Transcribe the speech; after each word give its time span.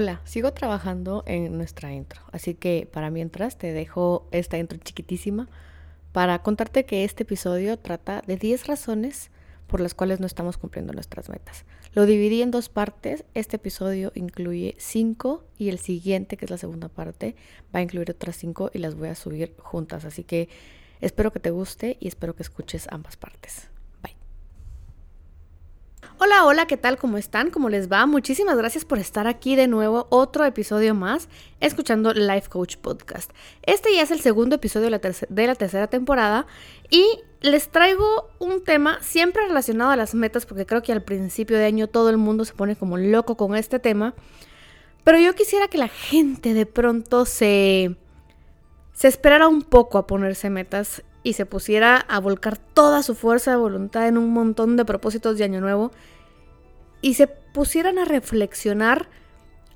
Hola, 0.00 0.20
sigo 0.22 0.52
trabajando 0.52 1.24
en 1.26 1.56
nuestra 1.56 1.92
intro, 1.92 2.22
así 2.30 2.54
que 2.54 2.88
para 2.92 3.10
mientras 3.10 3.58
te 3.58 3.72
dejo 3.72 4.28
esta 4.30 4.56
intro 4.56 4.78
chiquitísima 4.78 5.48
para 6.12 6.38
contarte 6.40 6.84
que 6.84 7.02
este 7.02 7.24
episodio 7.24 7.76
trata 7.80 8.22
de 8.24 8.36
10 8.36 8.68
razones 8.68 9.32
por 9.66 9.80
las 9.80 9.94
cuales 9.94 10.20
no 10.20 10.26
estamos 10.28 10.56
cumpliendo 10.56 10.92
nuestras 10.92 11.28
metas. 11.28 11.64
Lo 11.94 12.06
dividí 12.06 12.42
en 12.42 12.52
dos 12.52 12.68
partes, 12.68 13.24
este 13.34 13.56
episodio 13.56 14.12
incluye 14.14 14.76
5 14.78 15.42
y 15.58 15.68
el 15.68 15.80
siguiente, 15.80 16.36
que 16.36 16.44
es 16.44 16.50
la 16.52 16.58
segunda 16.58 16.88
parte, 16.88 17.34
va 17.74 17.80
a 17.80 17.82
incluir 17.82 18.08
otras 18.08 18.36
5 18.36 18.70
y 18.74 18.78
las 18.78 18.94
voy 18.94 19.08
a 19.08 19.16
subir 19.16 19.56
juntas, 19.58 20.04
así 20.04 20.22
que 20.22 20.48
espero 21.00 21.32
que 21.32 21.40
te 21.40 21.50
guste 21.50 21.96
y 21.98 22.06
espero 22.06 22.36
que 22.36 22.44
escuches 22.44 22.86
ambas 22.92 23.16
partes. 23.16 23.68
Hola, 26.20 26.44
hola, 26.46 26.66
¿qué 26.66 26.76
tal? 26.76 26.98
¿Cómo 26.98 27.16
están? 27.16 27.50
¿Cómo 27.50 27.68
les 27.68 27.88
va? 27.88 28.04
Muchísimas 28.04 28.56
gracias 28.56 28.84
por 28.84 28.98
estar 28.98 29.28
aquí 29.28 29.54
de 29.54 29.68
nuevo, 29.68 30.08
otro 30.10 30.44
episodio 30.44 30.92
más, 30.92 31.28
escuchando 31.60 32.12
Life 32.12 32.48
Coach 32.48 32.76
Podcast. 32.76 33.30
Este 33.62 33.94
ya 33.94 34.02
es 34.02 34.10
el 34.10 34.18
segundo 34.18 34.56
episodio 34.56 34.86
de 34.86 35.46
la, 35.46 35.54
tercera 35.54 35.86
temporada 35.86 36.48
y 36.90 37.20
les 37.40 37.68
traigo 37.68 38.30
un 38.40 38.64
tema 38.64 38.98
siempre 39.00 39.46
relacionado 39.46 39.92
a 39.92 39.96
las 39.96 40.16
metas, 40.16 40.44
porque 40.44 40.66
creo 40.66 40.82
que 40.82 40.90
al 40.90 41.04
principio 41.04 41.56
de 41.56 41.66
año 41.66 41.86
todo 41.86 42.10
el 42.10 42.16
mundo 42.16 42.44
se 42.44 42.52
pone 42.52 42.74
como 42.74 42.96
loco 42.96 43.36
con 43.36 43.54
este 43.54 43.78
tema. 43.78 44.14
Pero 45.04 45.20
yo 45.20 45.36
quisiera 45.36 45.68
que 45.68 45.78
la 45.78 45.86
gente 45.86 46.52
de 46.52 46.66
pronto 46.66 47.26
se, 47.26 47.94
se 48.92 49.06
esperara 49.06 49.46
un 49.46 49.62
poco 49.62 49.98
a 49.98 50.08
ponerse 50.08 50.50
metas 50.50 51.04
y 51.22 51.34
se 51.34 51.46
pusiera 51.46 51.96
a 51.96 52.20
volcar 52.20 52.58
toda 52.58 53.02
su 53.02 53.14
fuerza 53.14 53.50
de 53.52 53.56
voluntad 53.56 54.06
en 54.08 54.18
un 54.18 54.32
montón 54.32 54.76
de 54.76 54.84
propósitos 54.84 55.38
de 55.38 55.44
año 55.44 55.60
nuevo 55.60 55.90
y 57.00 57.14
se 57.14 57.26
pusieran 57.26 57.98
a 57.98 58.04
reflexionar 58.04 59.08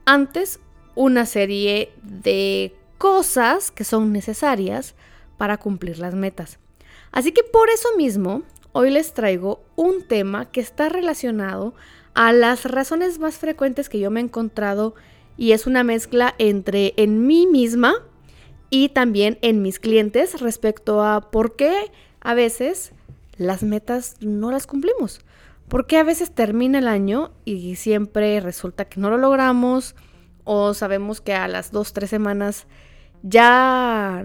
antes 0.05 0.61
una 0.95 1.27
serie 1.27 1.93
de 2.03 2.75
cosas 2.99 3.71
que 3.71 3.84
son 3.84 4.12
necesarias 4.12 4.95
para 5.39 5.59
cumplir 5.59 5.99
las 5.99 6.15
metas. 6.15 6.59
Así 7.11 7.33
que 7.33 7.43
por 7.43 7.69
eso 7.71 7.89
mismo, 7.97 8.43
hoy 8.73 8.91
les 8.91 9.15
traigo 9.15 9.62
un 9.77 10.06
tema 10.06 10.51
que 10.51 10.61
está 10.61 10.89
relacionado 10.89 11.75
a 12.15 12.33
las 12.33 12.65
razones 12.65 13.19
más 13.19 13.37
frecuentes 13.37 13.89
que 13.89 13.99
yo 13.99 14.11
me 14.11 14.21
he 14.21 14.25
encontrado 14.25 14.95
y 15.37 15.53
es 15.53 15.67
una 15.67 15.83
mezcla 15.83 16.34
entre 16.39 16.95
en 16.97 17.27
mí 17.27 17.47
misma 17.47 17.95
y 18.75 18.89
también 18.89 19.39
en 19.42 19.61
mis 19.61 19.78
clientes 19.78 20.41
respecto 20.41 21.05
a 21.05 21.31
por 21.31 21.56
qué 21.56 21.92
a 22.23 22.33
veces 22.33 22.92
las 23.37 23.62
metas 23.62 24.17
no 24.20 24.51
las 24.51 24.67
cumplimos. 24.67 25.20
¿Por 25.69 25.87
qué 25.87 25.98
a 25.98 26.05
veces 26.05 26.31
termina 26.31 26.78
el 26.78 26.89
año 26.89 27.33
y 27.45 27.77
siempre 27.77 28.41
resulta 28.41 28.87
que 28.87 28.98
no 28.98 29.11
lo 29.11 29.19
logramos 29.19 29.95
o 30.45 30.73
sabemos 30.73 31.20
que 31.20 31.34
a 31.34 31.48
las 31.48 31.70
dos, 31.70 31.93
tres 31.93 32.09
semanas 32.09 32.67
ya, 33.23 34.25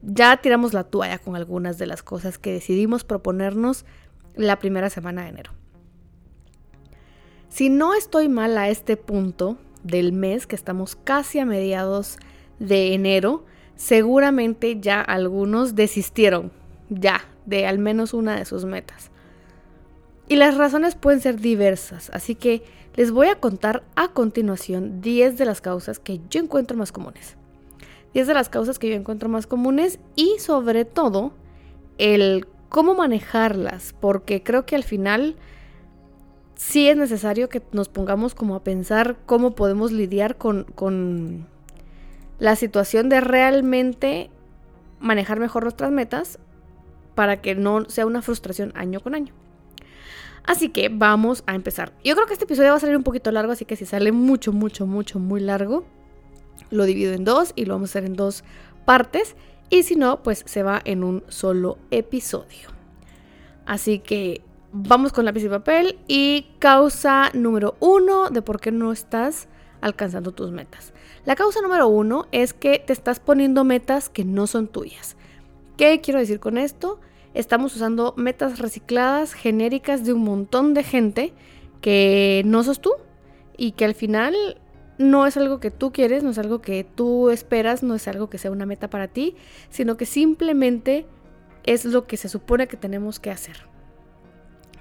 ya 0.00 0.36
tiramos 0.36 0.74
la 0.74 0.84
toalla 0.84 1.18
con 1.18 1.34
algunas 1.34 1.76
de 1.76 1.86
las 1.86 2.04
cosas 2.04 2.38
que 2.38 2.52
decidimos 2.52 3.02
proponernos 3.02 3.84
la 4.36 4.60
primera 4.60 4.90
semana 4.90 5.24
de 5.24 5.30
enero? 5.30 5.50
Si 7.48 7.68
no 7.68 7.94
estoy 7.94 8.28
mal 8.28 8.56
a 8.58 8.68
este 8.68 8.96
punto 8.96 9.58
del 9.82 10.12
mes, 10.12 10.46
que 10.46 10.54
estamos 10.54 10.94
casi 10.94 11.40
a 11.40 11.44
mediados 11.44 12.18
de 12.60 12.94
enero, 12.94 13.44
seguramente 13.82 14.78
ya 14.78 15.00
algunos 15.00 15.74
desistieron 15.74 16.52
ya 16.88 17.24
de 17.46 17.66
al 17.66 17.80
menos 17.80 18.14
una 18.14 18.36
de 18.36 18.44
sus 18.44 18.64
metas. 18.64 19.10
Y 20.28 20.36
las 20.36 20.56
razones 20.56 20.94
pueden 20.94 21.20
ser 21.20 21.40
diversas, 21.40 22.08
así 22.10 22.36
que 22.36 22.62
les 22.94 23.10
voy 23.10 23.26
a 23.26 23.40
contar 23.40 23.82
a 23.96 24.06
continuación 24.12 25.00
10 25.00 25.36
de 25.36 25.44
las 25.46 25.60
causas 25.60 25.98
que 25.98 26.20
yo 26.30 26.40
encuentro 26.40 26.76
más 26.76 26.92
comunes. 26.92 27.36
10 28.14 28.28
de 28.28 28.34
las 28.34 28.48
causas 28.48 28.78
que 28.78 28.88
yo 28.88 28.94
encuentro 28.94 29.28
más 29.28 29.48
comunes 29.48 29.98
y 30.14 30.36
sobre 30.38 30.84
todo 30.84 31.32
el 31.98 32.46
cómo 32.68 32.94
manejarlas, 32.94 33.96
porque 33.98 34.44
creo 34.44 34.64
que 34.64 34.76
al 34.76 34.84
final 34.84 35.34
sí 36.54 36.88
es 36.88 36.96
necesario 36.96 37.48
que 37.48 37.62
nos 37.72 37.88
pongamos 37.88 38.36
como 38.36 38.54
a 38.54 38.62
pensar 38.62 39.16
cómo 39.26 39.56
podemos 39.56 39.90
lidiar 39.90 40.36
con, 40.36 40.66
con 40.76 41.50
la 42.42 42.56
situación 42.56 43.08
de 43.08 43.20
realmente 43.20 44.28
manejar 44.98 45.38
mejor 45.38 45.62
nuestras 45.62 45.92
metas 45.92 46.40
para 47.14 47.40
que 47.40 47.54
no 47.54 47.88
sea 47.88 48.04
una 48.04 48.20
frustración 48.20 48.72
año 48.74 48.98
con 48.98 49.14
año. 49.14 49.32
Así 50.42 50.70
que 50.70 50.88
vamos 50.88 51.44
a 51.46 51.54
empezar. 51.54 51.92
Yo 52.02 52.16
creo 52.16 52.26
que 52.26 52.32
este 52.32 52.46
episodio 52.46 52.70
va 52.70 52.78
a 52.78 52.80
salir 52.80 52.96
un 52.96 53.04
poquito 53.04 53.30
largo, 53.30 53.52
así 53.52 53.64
que 53.64 53.76
si 53.76 53.86
sale 53.86 54.10
mucho, 54.10 54.52
mucho, 54.52 54.86
mucho, 54.86 55.20
muy 55.20 55.40
largo, 55.40 55.84
lo 56.70 56.84
divido 56.84 57.12
en 57.12 57.24
dos 57.24 57.52
y 57.54 57.64
lo 57.64 57.74
vamos 57.74 57.90
a 57.90 57.92
hacer 57.92 58.06
en 58.06 58.16
dos 58.16 58.42
partes. 58.86 59.36
Y 59.70 59.84
si 59.84 59.94
no, 59.94 60.24
pues 60.24 60.42
se 60.44 60.64
va 60.64 60.82
en 60.84 61.04
un 61.04 61.22
solo 61.28 61.78
episodio. 61.92 62.70
Así 63.66 64.00
que 64.00 64.42
vamos 64.72 65.12
con 65.12 65.26
lápiz 65.26 65.44
y 65.44 65.48
papel 65.48 65.96
y 66.08 66.48
causa 66.58 67.30
número 67.34 67.76
uno 67.78 68.30
de 68.30 68.42
por 68.42 68.58
qué 68.58 68.72
no 68.72 68.90
estás 68.90 69.46
alcanzando 69.82 70.32
tus 70.32 70.50
metas. 70.50 70.94
La 71.26 71.36
causa 71.36 71.60
número 71.60 71.88
uno 71.88 72.26
es 72.32 72.54
que 72.54 72.78
te 72.78 72.94
estás 72.94 73.20
poniendo 73.20 73.64
metas 73.64 74.08
que 74.08 74.24
no 74.24 74.46
son 74.46 74.68
tuyas. 74.68 75.16
¿Qué 75.76 76.00
quiero 76.00 76.20
decir 76.20 76.40
con 76.40 76.56
esto? 76.56 77.00
Estamos 77.34 77.76
usando 77.76 78.14
metas 78.16 78.58
recicladas, 78.58 79.34
genéricas 79.34 80.04
de 80.04 80.14
un 80.14 80.22
montón 80.22 80.72
de 80.72 80.84
gente 80.84 81.34
que 81.80 82.42
no 82.46 82.62
sos 82.62 82.80
tú 82.80 82.92
y 83.56 83.72
que 83.72 83.84
al 83.84 83.94
final 83.94 84.34
no 84.98 85.26
es 85.26 85.36
algo 85.36 85.58
que 85.58 85.70
tú 85.70 85.92
quieres, 85.92 86.22
no 86.22 86.30
es 86.30 86.38
algo 86.38 86.60
que 86.60 86.84
tú 86.84 87.30
esperas, 87.30 87.82
no 87.82 87.94
es 87.94 88.06
algo 88.06 88.30
que 88.30 88.38
sea 88.38 88.50
una 88.50 88.66
meta 88.66 88.88
para 88.88 89.08
ti, 89.08 89.34
sino 89.68 89.96
que 89.96 90.06
simplemente 90.06 91.06
es 91.64 91.84
lo 91.84 92.06
que 92.06 92.16
se 92.16 92.28
supone 92.28 92.68
que 92.68 92.76
tenemos 92.76 93.18
que 93.18 93.30
hacer. 93.30 93.56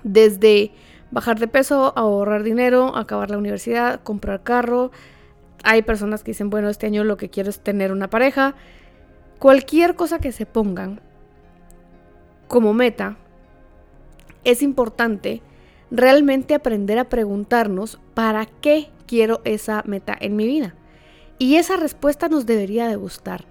Desde 0.04 0.72
bajar 1.12 1.40
de 1.40 1.48
peso, 1.48 1.94
ahorrar 1.96 2.44
dinero, 2.44 2.96
acabar 2.96 3.30
la 3.30 3.38
universidad, 3.38 4.02
comprar 4.02 4.44
carro. 4.44 4.92
Hay 5.64 5.84
personas 5.84 6.24
que 6.24 6.32
dicen, 6.32 6.50
bueno, 6.50 6.70
este 6.70 6.88
año 6.88 7.04
lo 7.04 7.18
que 7.18 7.30
quiero 7.30 7.50
es 7.50 7.60
tener 7.60 7.92
una 7.92 8.10
pareja. 8.10 8.56
Cualquier 9.40 9.96
cosa 9.96 10.20
que 10.20 10.32
se 10.32 10.46
pongan 10.46 11.02
como 12.48 12.74
meta, 12.74 13.18
es 14.44 14.62
importante 14.62 15.42
realmente 15.90 16.54
aprender 16.54 17.00
a 17.00 17.10
preguntarnos 17.10 18.00
para 18.14 18.46
qué 18.46 18.90
quiero 19.06 19.42
esa 19.46 19.84
meta 19.86 20.18
en 20.20 20.36
mi 20.36 20.48
vida. 20.48 20.76
Y 21.38 21.56
esa 21.56 21.78
respuesta 21.78 22.30
nos 22.30 22.46
debería 22.46 22.88
de 22.88 22.96
gustar. 22.96 23.46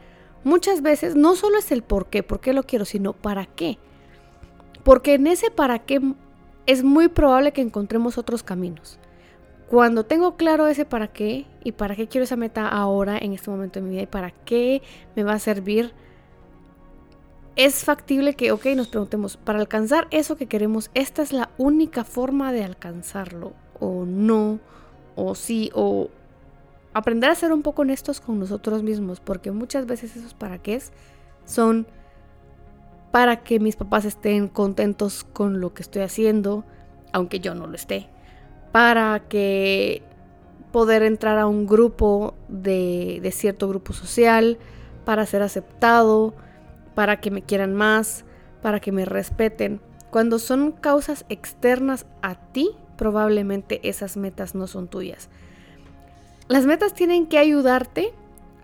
Muchas 0.45 0.83
veces 0.83 1.17
no 1.17 1.35
solo 1.35 1.59
es 1.59 1.73
el 1.73 1.83
por 1.83 2.09
qué, 2.09 2.23
por 2.23 2.41
qué 2.41 2.53
lo 2.53 2.63
quiero, 2.63 2.85
sino 2.85 3.13
para 3.13 3.47
qué. 3.47 3.79
Porque 4.85 5.15
en 5.15 5.27
ese 5.27 5.51
para 5.51 5.79
qué 5.81 6.01
es 6.71 6.85
muy 6.85 7.09
probable 7.09 7.51
que 7.51 7.63
encontremos 7.63 8.17
otros 8.17 8.45
caminos. 8.45 9.01
Cuando 9.69 10.05
tengo 10.05 10.37
claro 10.37 10.69
ese 10.69 10.85
para 10.85 11.09
qué 11.09 11.47
y 11.65 11.73
para 11.73 11.97
qué 11.97 12.07
quiero 12.07 12.23
esa 12.23 12.37
meta 12.37 12.69
ahora, 12.69 13.19
en 13.19 13.33
este 13.33 13.51
momento 13.51 13.81
de 13.81 13.87
mi 13.87 13.91
vida, 13.91 14.03
y 14.03 14.07
para 14.07 14.31
qué 14.31 14.81
me 15.17 15.25
va 15.25 15.33
a 15.33 15.39
servir, 15.41 15.93
es 17.57 17.85
factible 17.85 18.35
que, 18.35 18.53
ok, 18.53 18.67
nos 18.77 18.87
preguntemos, 18.87 19.37
para 19.37 19.59
alcanzar 19.59 20.07
eso 20.13 20.37
que 20.37 20.47
queremos, 20.47 20.93
¿esta 20.95 21.23
es 21.23 21.33
la 21.33 21.51
única 21.59 22.05
forma 22.05 22.53
de 22.53 22.63
alcanzarlo? 22.63 23.53
¿O 23.81 24.05
no? 24.05 24.61
¿O 25.17 25.35
sí? 25.35 25.73
¿O 25.75 26.09
aprender 26.95 27.31
a 27.31 27.35
ser 27.35 27.53
un 27.53 27.63
poco 27.63 27.83
honestos 27.83 28.21
con 28.21 28.39
nosotros 28.39 28.85
mismos? 28.85 29.19
Porque 29.19 29.51
muchas 29.51 29.87
veces 29.87 30.15
esos 30.15 30.35
para 30.35 30.59
qué 30.59 30.81
son 31.47 31.89
para 33.11 33.43
que 33.43 33.61
mis 33.61 33.77
papás 33.77 34.05
estén 34.05 34.49
contentos 34.49 35.25
con 35.25 35.61
lo 35.61 35.75
que 35.75 35.83
estoy 35.83 36.03
haciendo, 36.03 36.65
aunque 37.13 37.41
yo 37.41 37.55
no 37.55 37.67
lo 37.67 37.75
esté, 37.75 38.09
para 38.73 39.21
que 39.29 40.03
poder 40.73 41.03
entrar 41.03 41.39
a 41.39 41.47
un 41.47 41.67
grupo 41.67 42.35
de, 42.49 43.19
de 43.23 43.33
cierto 43.33 43.69
grupo 43.69 43.93
social, 43.93 44.59
para 45.05 45.27
ser 45.27 45.43
aceptado, 45.43 46.35
para 46.95 47.21
que 47.21 47.31
me 47.31 47.43
quieran 47.43 47.75
más, 47.75 48.25
para 48.63 48.81
que 48.81 48.93
me 48.93 49.05
respeten. 49.05 49.81
Cuando 50.11 50.39
son 50.39 50.73
causas 50.73 51.25
externas 51.29 52.07
a 52.23 52.35
ti, 52.35 52.71
probablemente 52.97 53.81
esas 53.89 54.17
metas 54.17 54.55
no 54.55 54.67
son 54.67 54.89
tuyas. 54.89 55.29
Las 56.49 56.67
metas 56.67 56.95
tienen 56.95 57.27
que 57.27 57.39
ayudarte 57.39 58.13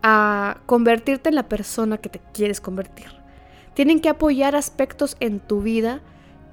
a 0.03 0.59
convertirte 0.67 1.31
en 1.31 1.35
la 1.37 1.49
persona 1.49 1.99
que 1.99 2.09
te 2.09 2.21
quieres 2.33 2.61
convertir. 2.61 3.26
Tienen 3.77 4.01
que 4.01 4.09
apoyar 4.09 4.57
aspectos 4.57 5.19
en 5.21 5.39
tu 5.39 5.61
vida 5.61 6.01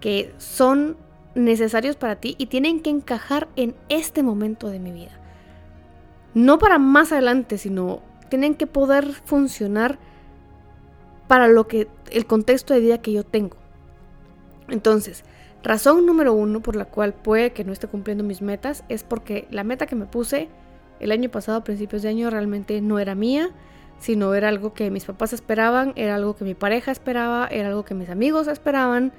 que 0.01 0.33
son 0.39 0.97
necesarios 1.35 1.95
para 1.95 2.17
ti 2.17 2.35
y 2.37 2.47
tienen 2.47 2.81
que 2.81 2.89
encajar 2.89 3.47
en 3.55 3.75
este 3.87 4.23
momento 4.23 4.67
de 4.67 4.79
mi 4.79 4.91
vida. 4.91 5.17
No 6.33 6.59
para 6.59 6.79
más 6.79 7.13
adelante, 7.13 7.57
sino 7.57 8.01
tienen 8.27 8.55
que 8.55 8.67
poder 8.67 9.13
funcionar 9.13 9.99
para 11.29 11.47
lo 11.47 11.65
que 11.65 11.87
el 12.11 12.25
contexto 12.25 12.73
de 12.73 12.81
vida 12.81 12.97
que 12.97 13.13
yo 13.13 13.23
tengo. 13.23 13.55
Entonces, 14.67 15.23
razón 15.63 16.05
número 16.05 16.33
uno 16.33 16.59
por 16.59 16.75
la 16.75 16.83
cual 16.83 17.13
puede 17.13 17.53
que 17.53 17.63
no 17.63 17.71
esté 17.71 17.87
cumpliendo 17.87 18.25
mis 18.25 18.41
metas 18.41 18.83
es 18.89 19.05
porque 19.05 19.47
la 19.49 19.63
meta 19.63 19.85
que 19.85 19.95
me 19.95 20.07
puse 20.07 20.49
El 20.99 21.13
año 21.13 21.29
pasado, 21.29 21.59
a 21.59 21.63
principios 21.63 22.01
de 22.01 22.09
año, 22.09 22.29
realmente 22.29 22.81
no 22.81 22.99
era 22.99 23.15
mía, 23.15 23.51
sino 24.03 24.33
era 24.33 24.49
algo 24.49 24.73
que 24.73 24.91
mis 24.91 25.05
papás 25.05 25.31
esperaban, 25.31 25.93
era 25.95 26.15
algo 26.15 26.35
que 26.35 26.43
mi 26.43 26.55
pareja 26.55 26.91
esperaba, 26.91 27.47
era 27.47 27.69
algo 27.69 27.85
que 27.85 27.93
mis 27.93 28.09
amigos 28.09 28.49
esperaban, 28.49 29.13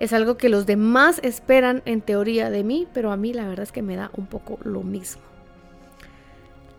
es 0.00 0.12
algo 0.12 0.36
que 0.36 0.48
los 0.48 0.66
demás 0.66 1.20
esperan 1.22 1.82
en 1.84 2.00
teoría 2.00 2.50
de 2.50 2.64
mí, 2.64 2.88
pero 2.92 3.12
a 3.12 3.16
mí 3.16 3.32
la 3.32 3.46
verdad 3.46 3.62
es 3.62 3.70
que 3.70 3.80
me 3.80 3.94
da 3.94 4.10
un 4.16 4.26
poco 4.26 4.58
lo 4.64 4.82
mismo. 4.82 5.22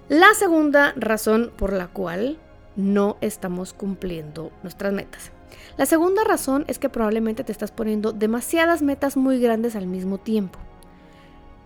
La 0.10 0.34
segunda 0.34 0.92
razón 0.98 1.50
por 1.56 1.72
la 1.72 1.88
cual 1.88 2.38
no 2.75 3.16
estamos 3.22 3.72
cumpliendo 3.72 4.51
nuestras 4.62 4.92
metas. 4.92 5.31
La 5.78 5.86
segunda 5.86 6.25
razón 6.25 6.66
es 6.68 6.78
que 6.78 6.90
probablemente 6.90 7.46
te 7.46 7.54
estás 7.54 7.72
poniendo 7.72 8.12
demasiadas 8.12 8.81
metas 8.81 9.16
muy 9.16 9.40
grandes 9.40 9.78
al 9.78 9.88
mismo 9.88 10.18
tiempo. 10.18 10.60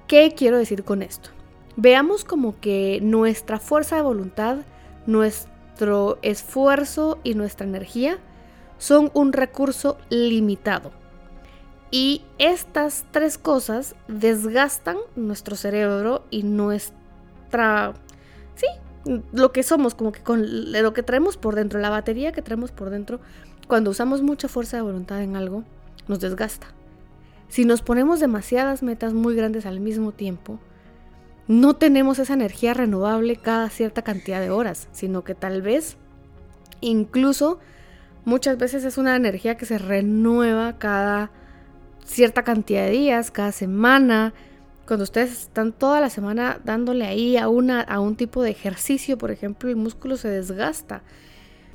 ¿Qué 0.05 0.35
quiero 0.37 0.59
decir 0.59 0.83
con 0.83 1.01
esto? 1.01 1.31
Veamos 1.77 2.25
como 2.25 2.59
que 2.59 2.99
nuestra 3.01 3.57
fuerza 3.57 3.95
de 3.95 4.03
voluntad, 4.03 4.57
nuestro 5.79 6.19
esfuerzo 6.23 7.19
y 7.23 7.35
nuestra 7.35 7.65
energía 7.65 8.17
son 8.77 9.11
un 9.13 9.31
recurso 9.31 9.97
limitado. 10.09 10.91
Y 11.89 12.23
estas 12.37 13.05
tres 13.11 13.37
cosas 13.37 13.95
desgastan 14.09 14.97
nuestro 15.15 15.55
cerebro 15.55 16.25
y 16.29 16.43
nuestra... 16.43 17.93
Sí, 18.55 18.67
lo 19.31 19.53
que 19.53 19.63
somos, 19.63 19.95
como 19.95 20.11
que 20.11 20.21
con 20.21 20.73
lo 20.73 20.93
que 20.93 21.01
traemos 21.01 21.37
por 21.37 21.55
dentro, 21.55 21.79
la 21.79 21.89
batería 21.89 22.33
que 22.33 22.41
traemos 22.41 22.71
por 22.71 22.89
dentro, 22.89 23.21
cuando 23.67 23.91
usamos 23.91 24.21
mucha 24.21 24.49
fuerza 24.49 24.75
de 24.75 24.83
voluntad 24.83 25.21
en 25.21 25.37
algo, 25.37 25.63
nos 26.09 26.19
desgasta. 26.19 26.67
Si 27.47 27.63
nos 27.63 27.81
ponemos 27.81 28.19
demasiadas 28.19 28.83
metas 28.83 29.13
muy 29.13 29.33
grandes 29.33 29.65
al 29.65 29.79
mismo 29.79 30.11
tiempo, 30.11 30.59
no 31.49 31.75
tenemos 31.75 32.19
esa 32.19 32.35
energía 32.35 32.75
renovable 32.75 33.35
cada 33.35 33.71
cierta 33.71 34.03
cantidad 34.03 34.39
de 34.39 34.51
horas, 34.51 34.87
sino 34.91 35.23
que 35.23 35.33
tal 35.33 35.63
vez 35.63 35.97
incluso 36.79 37.59
muchas 38.23 38.59
veces 38.59 38.85
es 38.85 38.99
una 38.99 39.15
energía 39.15 39.57
que 39.57 39.65
se 39.65 39.79
renueva 39.79 40.77
cada 40.77 41.31
cierta 42.05 42.43
cantidad 42.43 42.85
de 42.85 42.91
días, 42.91 43.31
cada 43.31 43.51
semana, 43.51 44.35
cuando 44.85 45.03
ustedes 45.03 45.31
están 45.31 45.71
toda 45.71 45.99
la 46.01 46.11
semana 46.11 46.59
dándole 46.63 47.07
ahí 47.07 47.35
a, 47.35 47.49
una, 47.49 47.81
a 47.81 47.99
un 47.99 48.15
tipo 48.15 48.43
de 48.43 48.51
ejercicio, 48.51 49.17
por 49.17 49.31
ejemplo, 49.31 49.69
el 49.69 49.75
músculo 49.75 50.17
se 50.17 50.29
desgasta. 50.29 51.01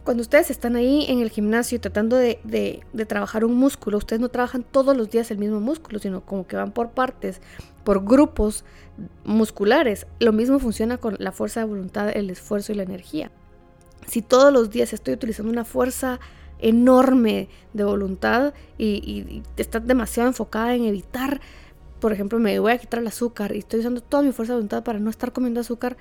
Cuando 0.05 0.21
ustedes 0.21 0.51
están 0.51 0.77
ahí 0.77 1.07
en 1.09 1.21
el 1.21 1.31
gimnasio 1.31 1.81
tratando 1.81 2.17
de, 2.17 2.39
de, 2.45 3.07
trabajar 3.07 3.43
un 3.43 3.55
músculo, 3.55 3.97
ustedes 3.97 4.21
no 4.21 4.29
trabajan 4.29 4.63
todos 4.63 4.95
los 4.95 5.09
días 5.09 5.31
el 5.31 5.39
mismo 5.39 5.61
músculo, 5.61 5.99
sino 5.99 6.21
como 6.21 6.47
que 6.47 6.57
van 6.57 6.73
por 6.73 6.91
partes, 6.91 7.41
por 7.85 8.05
grupos 8.05 8.67
musculares. 9.25 10.07
Lo 10.21 10.33
mismo 10.33 10.59
funciona 10.59 10.99
con 10.99 11.17
la 11.19 11.33
fuerza 11.33 11.61
de 11.61 11.67
voluntad, 11.67 12.11
el 12.15 12.29
esfuerzo 12.29 12.73
y 12.73 12.75
la 12.75 12.83
energía. 12.83 13.31
Si 14.07 14.21
todos 14.21 14.53
los 14.53 14.69
días 14.69 14.93
estoy 14.93 15.15
utilizando 15.15 15.51
una 15.51 15.65
fuerza 15.65 16.21
enorme 16.59 17.49
de 17.73 17.85
voluntad 17.85 18.53
y, 18.77 18.87
y, 18.87 19.37
y 19.37 19.43
estás 19.57 19.87
demasiado 19.87 20.29
enfocada 20.29 20.75
en 20.75 20.85
evitar 20.85 21.41
por 22.05 22.13
ejemplo, 22.13 22.39
me 22.39 22.59
voy 22.59 22.73
a 22.73 22.77
quitar 22.77 23.01
el 23.01 23.07
azúcar 23.07 23.57
y 23.57 23.61
estoy 23.61 23.81
usando 23.81 24.03
toda 24.03 24.23
mi 24.23 24.31
fuerza 24.31 24.53
de 24.53 24.57
voluntad 24.57 24.85
para 24.85 24.99
no 24.99 25.09
estar 25.09 25.33
comiendo 25.33 25.61
azúcar, 25.61 25.97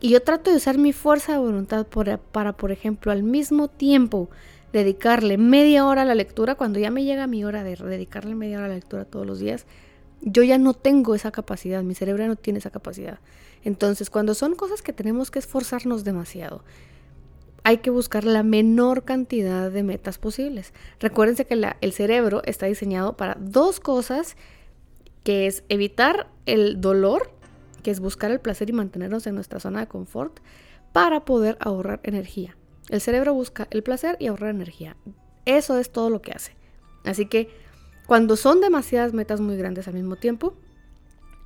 y 0.00 0.10
yo 0.10 0.22
trato 0.22 0.50
de 0.50 0.56
usar 0.56 0.78
mi 0.78 0.92
fuerza 0.92 1.32
de 1.32 1.38
voluntad 1.38 1.86
para, 2.32 2.52
por 2.56 2.72
ejemplo, 2.72 3.12
al 3.12 3.22
mismo 3.22 3.68
tiempo 3.68 4.28
dedicarle 4.72 5.38
media 5.38 5.86
hora 5.86 6.02
a 6.02 6.04
la 6.04 6.14
lectura, 6.14 6.56
cuando 6.56 6.78
ya 6.78 6.90
me 6.90 7.04
llega 7.04 7.26
mi 7.26 7.44
hora 7.44 7.62
de 7.62 7.76
dedicarle 7.76 8.34
media 8.34 8.58
hora 8.58 8.66
a 8.66 8.68
la 8.70 8.74
lectura 8.74 9.04
todos 9.04 9.26
los 9.26 9.38
días, 9.38 9.66
yo 10.20 10.42
ya 10.42 10.58
no 10.58 10.74
tengo 10.74 11.14
esa 11.14 11.30
capacidad, 11.30 11.82
mi 11.82 11.94
cerebro 11.94 12.26
no 12.26 12.36
tiene 12.36 12.58
esa 12.58 12.70
capacidad. 12.70 13.18
Entonces, 13.62 14.10
cuando 14.10 14.34
son 14.34 14.54
cosas 14.56 14.82
que 14.82 14.92
tenemos 14.92 15.30
que 15.30 15.38
esforzarnos 15.38 16.02
demasiado, 16.02 16.64
hay 17.62 17.78
que 17.78 17.90
buscar 17.90 18.24
la 18.24 18.42
menor 18.42 19.04
cantidad 19.04 19.70
de 19.70 19.82
metas 19.82 20.18
posibles. 20.18 20.74
Recuérdense 21.00 21.46
que 21.46 21.54
el 21.80 21.92
cerebro 21.92 22.42
está 22.44 22.66
diseñado 22.66 23.16
para 23.16 23.36
dos 23.40 23.80
cosas 23.80 24.36
que 25.22 25.46
es 25.46 25.64
evitar 25.70 26.28
el 26.44 26.80
dolor, 26.82 27.30
que 27.84 27.92
es 27.92 28.00
buscar 28.00 28.32
el 28.32 28.40
placer 28.40 28.68
y 28.68 28.72
mantenernos 28.72 29.28
en 29.28 29.36
nuestra 29.36 29.60
zona 29.60 29.78
de 29.78 29.86
confort 29.86 30.40
para 30.92 31.24
poder 31.24 31.56
ahorrar 31.60 32.00
energía. 32.02 32.56
El 32.88 33.00
cerebro 33.00 33.34
busca 33.34 33.68
el 33.70 33.84
placer 33.84 34.16
y 34.18 34.26
ahorrar 34.26 34.50
energía. 34.50 34.96
Eso 35.44 35.78
es 35.78 35.92
todo 35.92 36.10
lo 36.10 36.20
que 36.20 36.32
hace. 36.32 36.56
Así 37.04 37.26
que 37.26 37.50
cuando 38.06 38.36
son 38.36 38.60
demasiadas 38.60 39.12
metas 39.12 39.40
muy 39.40 39.56
grandes 39.56 39.86
al 39.86 39.94
mismo 39.94 40.16
tiempo, 40.16 40.54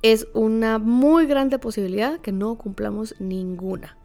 es 0.01 0.27
una 0.33 0.79
muy 0.79 1.27
grande 1.27 1.59
posibilidad 1.59 2.19
que 2.19 2.31
no 2.31 2.55
cumplamos 2.55 3.15
ninguna. 3.19 3.97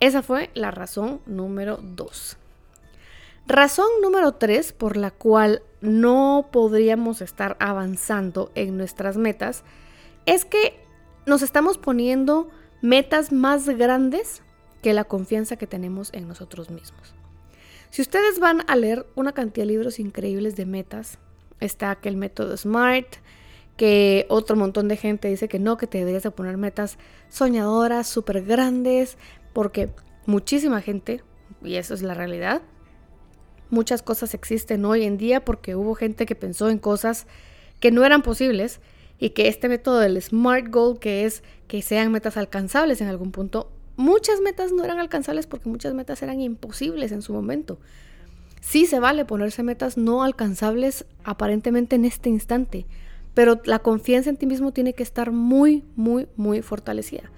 Esa 0.00 0.22
fue 0.22 0.50
la 0.54 0.70
razón 0.70 1.20
número 1.26 1.78
dos. 1.82 2.36
Razón 3.46 3.88
número 4.00 4.32
tres 4.32 4.72
por 4.72 4.96
la 4.96 5.10
cual 5.10 5.62
no 5.80 6.48
podríamos 6.50 7.20
estar 7.20 7.56
avanzando 7.60 8.50
en 8.54 8.76
nuestras 8.76 9.16
metas 9.16 9.64
es 10.24 10.44
que 10.44 10.83
nos 11.26 11.42
estamos 11.42 11.78
poniendo 11.78 12.48
metas 12.82 13.32
más 13.32 13.68
grandes 13.68 14.42
que 14.82 14.92
la 14.92 15.04
confianza 15.04 15.56
que 15.56 15.66
tenemos 15.66 16.10
en 16.12 16.28
nosotros 16.28 16.70
mismos. 16.70 17.14
Si 17.90 18.02
ustedes 18.02 18.40
van 18.40 18.62
a 18.66 18.76
leer 18.76 19.06
una 19.14 19.32
cantidad 19.32 19.66
de 19.66 19.72
libros 19.72 19.98
increíbles 19.98 20.56
de 20.56 20.66
metas, 20.66 21.18
está 21.60 21.90
aquel 21.90 22.16
método 22.16 22.56
SMART, 22.56 23.16
que 23.76 24.26
otro 24.28 24.56
montón 24.56 24.88
de 24.88 24.96
gente 24.96 25.28
dice 25.28 25.48
que 25.48 25.58
no, 25.58 25.76
que 25.76 25.86
te 25.86 25.98
deberías 25.98 26.22
de 26.22 26.30
poner 26.30 26.56
metas 26.56 26.98
soñadoras, 27.28 28.06
súper 28.06 28.44
grandes, 28.44 29.16
porque 29.52 29.90
muchísima 30.26 30.80
gente, 30.80 31.22
y 31.62 31.76
eso 31.76 31.94
es 31.94 32.02
la 32.02 32.14
realidad, 32.14 32.62
muchas 33.70 34.02
cosas 34.02 34.34
existen 34.34 34.84
hoy 34.84 35.04
en 35.04 35.16
día 35.16 35.44
porque 35.44 35.74
hubo 35.74 35.94
gente 35.94 36.26
que 36.26 36.34
pensó 36.34 36.68
en 36.68 36.78
cosas 36.78 37.26
que 37.80 37.90
no 37.90 38.04
eran 38.04 38.22
posibles 38.22 38.80
y 39.18 39.30
que 39.30 39.48
este 39.48 39.68
método 39.68 39.98
del 39.98 40.20
SMART 40.20 40.68
Goal, 40.70 40.98
que 40.98 41.24
es 41.24 41.42
que 41.68 41.82
sean 41.82 42.12
metas 42.12 42.36
alcanzables 42.36 43.00
en 43.00 43.08
algún 43.08 43.32
punto, 43.32 43.70
muchas 43.96 44.40
metas 44.40 44.72
no 44.72 44.84
eran 44.84 44.98
alcanzables 44.98 45.46
porque 45.46 45.68
muchas 45.68 45.94
metas 45.94 46.22
eran 46.22 46.40
imposibles 46.40 47.12
en 47.12 47.22
su 47.22 47.32
momento. 47.32 47.78
Sí 48.60 48.86
se 48.86 48.98
vale 48.98 49.24
ponerse 49.24 49.62
metas 49.62 49.96
no 49.96 50.22
alcanzables 50.22 51.06
aparentemente 51.22 51.96
en 51.96 52.04
este 52.04 52.30
instante, 52.30 52.86
pero 53.34 53.60
la 53.64 53.80
confianza 53.80 54.30
en 54.30 54.36
ti 54.36 54.46
mismo 54.46 54.72
tiene 54.72 54.94
que 54.94 55.02
estar 55.02 55.32
muy, 55.32 55.84
muy, 55.96 56.28
muy 56.36 56.62
fortalecida. 56.62 57.30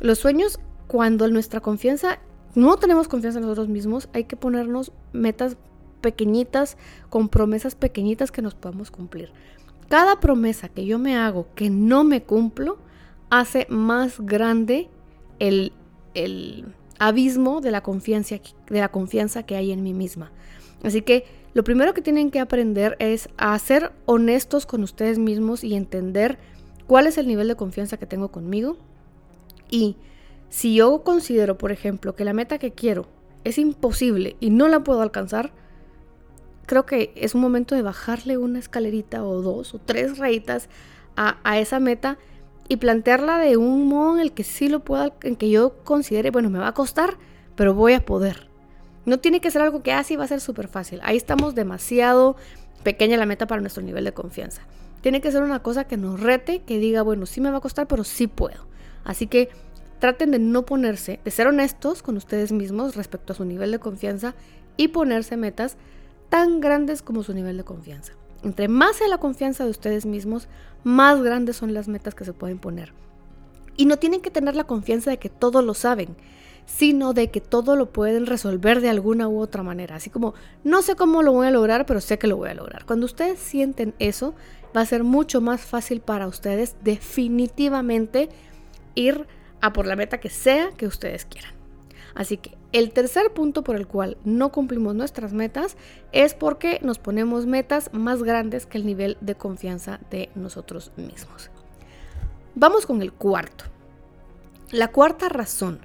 Los 0.00 0.18
sueños, 0.18 0.58
cuando 0.88 1.28
nuestra 1.28 1.60
confianza, 1.60 2.18
no 2.54 2.76
tenemos 2.76 3.08
confianza 3.08 3.38
en 3.38 3.44
nosotros 3.44 3.68
mismos, 3.68 4.08
hay 4.12 4.24
que 4.24 4.36
ponernos 4.36 4.92
metas 5.12 5.56
pequeñitas, 6.00 6.76
con 7.08 7.28
promesas 7.28 7.74
pequeñitas 7.74 8.30
que 8.30 8.42
nos 8.42 8.54
podamos 8.54 8.90
cumplir. 8.90 9.32
Cada 9.88 10.20
promesa 10.20 10.68
que 10.68 10.86
yo 10.86 10.98
me 10.98 11.16
hago 11.16 11.46
que 11.54 11.70
no 11.70 12.04
me 12.04 12.22
cumplo 12.22 12.78
hace 13.30 13.66
más 13.68 14.20
grande 14.20 14.88
el, 15.38 15.72
el 16.14 16.66
abismo 16.98 17.60
de 17.60 17.70
la, 17.70 17.82
confianza, 17.82 18.36
de 18.68 18.80
la 18.80 18.90
confianza 18.90 19.44
que 19.44 19.56
hay 19.56 19.72
en 19.72 19.82
mí 19.82 19.92
misma. 19.92 20.30
Así 20.82 21.02
que 21.02 21.24
lo 21.54 21.64
primero 21.64 21.94
que 21.94 22.02
tienen 22.02 22.30
que 22.30 22.40
aprender 22.40 22.96
es 22.98 23.28
a 23.36 23.58
ser 23.58 23.92
honestos 24.06 24.66
con 24.66 24.82
ustedes 24.82 25.18
mismos 25.18 25.64
y 25.64 25.74
entender 25.74 26.38
cuál 26.86 27.06
es 27.06 27.18
el 27.18 27.26
nivel 27.26 27.48
de 27.48 27.56
confianza 27.56 27.96
que 27.96 28.06
tengo 28.06 28.30
conmigo. 28.30 28.76
Y 29.70 29.96
si 30.48 30.74
yo 30.74 31.02
considero, 31.02 31.58
por 31.58 31.72
ejemplo, 31.72 32.14
que 32.14 32.24
la 32.24 32.32
meta 32.32 32.58
que 32.58 32.72
quiero 32.72 33.06
es 33.44 33.58
imposible 33.58 34.36
y 34.40 34.50
no 34.50 34.68
la 34.68 34.80
puedo 34.80 35.00
alcanzar, 35.02 35.52
creo 36.66 36.86
que 36.86 37.12
es 37.16 37.34
un 37.34 37.40
momento 37.40 37.74
de 37.74 37.82
bajarle 37.82 38.38
una 38.38 38.58
escalerita 38.58 39.24
o 39.24 39.42
dos 39.42 39.74
o 39.74 39.78
tres 39.78 40.18
rayitas 40.18 40.68
a, 41.16 41.58
esa 41.58 41.78
meta 41.78 42.18
y 42.68 42.76
plantearla 42.76 43.38
de 43.38 43.56
un 43.56 43.86
modo 43.88 44.14
en 44.14 44.20
el 44.20 44.32
que 44.32 44.42
sí 44.42 44.68
lo 44.68 44.80
pueda, 44.80 45.12
en 45.22 45.36
que 45.36 45.50
yo 45.50 45.76
considere, 45.84 46.30
bueno, 46.30 46.50
me 46.50 46.58
va 46.58 46.68
a 46.68 46.74
costar, 46.74 47.18
pero 47.54 47.74
voy 47.74 47.92
a 47.92 48.04
poder. 48.04 48.48
No 49.04 49.18
tiene 49.20 49.40
que 49.40 49.50
ser 49.50 49.62
algo 49.62 49.82
que 49.82 49.92
así 49.92 50.16
va 50.16 50.24
a 50.24 50.28
ser 50.28 50.40
súper 50.40 50.68
fácil. 50.68 51.00
Ahí 51.02 51.16
estamos 51.16 51.54
demasiado 51.54 52.36
pequeña 52.82 53.16
la 53.16 53.26
meta 53.26 53.46
para 53.46 53.60
nuestro 53.60 53.82
nivel 53.82 54.04
de 54.04 54.12
confianza. 54.12 54.62
Tiene 55.02 55.20
que 55.20 55.30
ser 55.30 55.42
una 55.42 55.62
cosa 55.62 55.84
que 55.84 55.98
nos 55.98 56.20
rete, 56.20 56.62
que 56.62 56.78
diga, 56.78 57.02
bueno, 57.02 57.26
sí 57.26 57.40
me 57.40 57.50
va 57.50 57.58
a 57.58 57.60
costar, 57.60 57.86
pero 57.86 58.02
sí 58.02 58.26
puedo. 58.26 58.66
Así 59.04 59.26
que 59.26 59.50
traten 59.98 60.30
de 60.30 60.38
no 60.38 60.64
ponerse, 60.64 61.20
de 61.22 61.30
ser 61.30 61.46
honestos 61.46 62.02
con 62.02 62.16
ustedes 62.16 62.50
mismos 62.50 62.96
respecto 62.96 63.34
a 63.34 63.36
su 63.36 63.44
nivel 63.44 63.70
de 63.70 63.78
confianza 63.78 64.34
y 64.76 64.88
ponerse 64.88 65.36
metas 65.36 65.76
tan 66.34 66.60
grandes 66.60 67.00
como 67.00 67.22
su 67.22 67.32
nivel 67.32 67.58
de 67.58 67.62
confianza. 67.62 68.12
Entre 68.42 68.66
más 68.66 68.96
sea 68.96 69.06
la 69.06 69.18
confianza 69.18 69.62
de 69.62 69.70
ustedes 69.70 70.04
mismos, 70.04 70.48
más 70.82 71.22
grandes 71.22 71.54
son 71.54 71.72
las 71.72 71.86
metas 71.86 72.16
que 72.16 72.24
se 72.24 72.32
pueden 72.32 72.58
poner. 72.58 72.92
Y 73.76 73.86
no 73.86 73.98
tienen 73.98 74.20
que 74.20 74.32
tener 74.32 74.56
la 74.56 74.64
confianza 74.64 75.12
de 75.12 75.18
que 75.18 75.28
todo 75.28 75.62
lo 75.62 75.74
saben, 75.74 76.16
sino 76.66 77.12
de 77.12 77.30
que 77.30 77.40
todo 77.40 77.76
lo 77.76 77.92
pueden 77.92 78.26
resolver 78.26 78.80
de 78.80 78.90
alguna 78.90 79.28
u 79.28 79.38
otra 79.38 79.62
manera. 79.62 79.94
Así 79.94 80.10
como, 80.10 80.34
no 80.64 80.82
sé 80.82 80.96
cómo 80.96 81.22
lo 81.22 81.30
voy 81.30 81.46
a 81.46 81.52
lograr, 81.52 81.86
pero 81.86 82.00
sé 82.00 82.18
que 82.18 82.26
lo 82.26 82.36
voy 82.36 82.48
a 82.48 82.54
lograr. 82.54 82.84
Cuando 82.84 83.06
ustedes 83.06 83.38
sienten 83.38 83.94
eso, 84.00 84.34
va 84.76 84.80
a 84.80 84.86
ser 84.86 85.04
mucho 85.04 85.40
más 85.40 85.60
fácil 85.60 86.00
para 86.00 86.26
ustedes 86.26 86.74
definitivamente 86.82 88.28
ir 88.96 89.28
a 89.60 89.72
por 89.72 89.86
la 89.86 89.94
meta 89.94 90.18
que 90.18 90.30
sea 90.30 90.72
que 90.72 90.88
ustedes 90.88 91.26
quieran. 91.26 91.63
Así 92.14 92.36
que 92.36 92.56
el 92.72 92.92
tercer 92.92 93.32
punto 93.32 93.64
por 93.64 93.76
el 93.76 93.86
cual 93.86 94.16
no 94.24 94.52
cumplimos 94.52 94.94
nuestras 94.94 95.32
metas 95.32 95.76
es 96.12 96.34
porque 96.34 96.78
nos 96.82 96.98
ponemos 96.98 97.46
metas 97.46 97.90
más 97.92 98.22
grandes 98.22 98.66
que 98.66 98.78
el 98.78 98.86
nivel 98.86 99.16
de 99.20 99.34
confianza 99.34 100.00
de 100.10 100.30
nosotros 100.34 100.92
mismos. 100.96 101.50
Vamos 102.54 102.86
con 102.86 103.02
el 103.02 103.12
cuarto. 103.12 103.64
La 104.70 104.92
cuarta 104.92 105.28
razón 105.28 105.80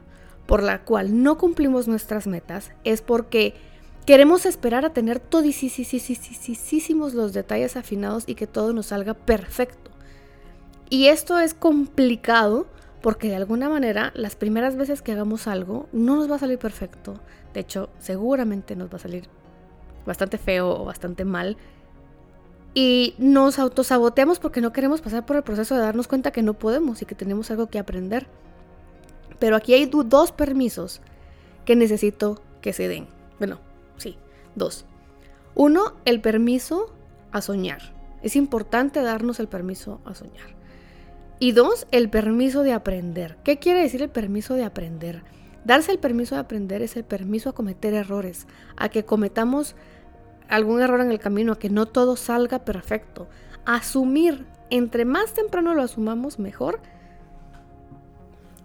por 0.45 0.63
la 0.63 0.83
cual 0.83 1.23
no 1.23 1.37
cumplimos 1.37 1.87
nuestras 1.87 2.27
metas 2.27 2.71
es 2.83 3.01
porque 3.01 3.55
queremos 4.05 4.45
esperar 4.45 4.85
a 4.85 4.93
tener 4.93 5.19
todisísimos 5.19 7.13
los 7.13 7.33
detalles 7.33 7.75
afinados 7.75 8.23
y 8.25 8.35
que 8.35 8.47
todo 8.47 8.73
nos 8.73 8.87
salga 8.87 9.13
perfecto. 9.13 9.91
Y 10.89 11.07
esto 11.07 11.37
es 11.37 11.53
complicado 11.53 12.65
porque 13.01 13.29
de 13.29 13.35
alguna 13.35 13.69
manera 13.69 14.11
las 14.15 14.35
primeras 14.35 14.75
veces 14.75 15.01
que 15.01 15.13
hagamos 15.13 15.47
algo 15.47 15.87
no 15.91 16.15
nos 16.15 16.29
va 16.29 16.35
a 16.35 16.39
salir 16.39 16.59
perfecto. 16.59 17.19
De 17.53 17.61
hecho, 17.61 17.89
seguramente 17.99 18.75
nos 18.75 18.91
va 18.91 18.97
a 18.97 18.99
salir 18.99 19.29
bastante 20.05 20.37
feo 20.37 20.69
o 20.69 20.85
bastante 20.85 21.25
mal. 21.25 21.57
Y 22.73 23.15
nos 23.17 23.57
autosaboteamos 23.57 24.39
porque 24.39 24.61
no 24.61 24.73
queremos 24.73 25.01
pasar 25.01 25.25
por 25.25 25.35
el 25.35 25.43
proceso 25.43 25.75
de 25.75 25.81
darnos 25.81 26.07
cuenta 26.07 26.31
que 26.31 26.43
no 26.43 26.53
podemos 26.53 27.01
y 27.01 27.05
que 27.05 27.15
tenemos 27.15 27.49
algo 27.51 27.67
que 27.67 27.79
aprender. 27.79 28.27
Pero 29.39 29.55
aquí 29.55 29.73
hay 29.73 29.85
dos 29.85 30.31
permisos 30.31 31.01
que 31.65 31.75
necesito 31.75 32.41
que 32.61 32.73
se 32.73 32.87
den. 32.87 33.07
Bueno, 33.39 33.59
sí, 33.97 34.17
dos. 34.55 34.85
Uno, 35.55 35.93
el 36.05 36.21
permiso 36.21 36.93
a 37.31 37.41
soñar. 37.41 37.93
Es 38.21 38.35
importante 38.35 39.01
darnos 39.01 39.39
el 39.39 39.47
permiso 39.47 40.01
a 40.05 40.13
soñar. 40.13 40.58
Y 41.39 41.53
dos, 41.53 41.87
el 41.91 42.09
permiso 42.09 42.63
de 42.63 42.73
aprender. 42.73 43.37
¿Qué 43.45 43.59
quiere 43.59 43.81
decir 43.81 44.01
el 44.01 44.09
permiso 44.09 44.55
de 44.55 44.65
aprender? 44.65 45.23
Darse 45.63 45.91
el 45.91 45.99
permiso 45.99 46.35
de 46.35 46.41
aprender 46.41 46.81
es 46.81 46.97
el 46.97 47.05
permiso 47.05 47.49
a 47.49 47.53
cometer 47.53 47.93
errores, 47.93 48.45
a 48.75 48.89
que 48.89 49.05
cometamos 49.05 49.75
algún 50.49 50.81
error 50.81 50.99
en 50.99 51.11
el 51.11 51.19
camino, 51.19 51.53
a 51.53 51.59
que 51.59 51.69
no 51.69 51.85
todo 51.85 52.17
salga 52.17 52.59
perfecto. 52.59 53.29
Asumir, 53.65 54.45
entre 54.69 55.05
más 55.05 55.33
temprano 55.33 55.73
lo 55.73 55.83
asumamos, 55.83 56.39
mejor. 56.39 56.81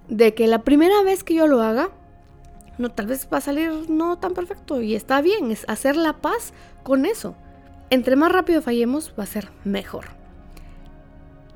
De 0.09 0.35
que 0.35 0.49
la 0.49 0.63
primera 0.63 1.03
vez 1.05 1.23
que 1.23 1.35
yo 1.35 1.47
lo 1.47 1.63
haga, 1.63 1.91
no, 2.77 2.89
tal 2.89 3.07
vez 3.07 3.29
va 3.33 3.39
a 3.39 3.41
salir 3.41 3.89
no 3.89 4.19
tan 4.19 4.35
perfecto 4.35 4.81
y 4.81 4.97
está 4.97 5.21
bien, 5.21 5.53
es 5.53 5.65
hacer 5.69 5.97
la 5.97 6.15
paz 6.15 6.53
con 6.83 7.07
eso. 7.07 7.37
Entre 7.91 8.17
más 8.17 8.33
rápido 8.33 8.63
fallemos, 8.63 9.15
va 9.17 9.23
a 9.23 9.27
ser 9.27 9.51
mejor. 9.63 10.24